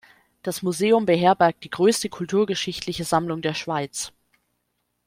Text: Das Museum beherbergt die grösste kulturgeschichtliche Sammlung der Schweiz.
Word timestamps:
Das 0.41 0.63
Museum 0.63 1.05
beherbergt 1.05 1.63
die 1.63 1.69
grösste 1.69 2.09
kulturgeschichtliche 2.09 3.03
Sammlung 3.03 3.43
der 3.43 3.53
Schweiz. 3.53 4.11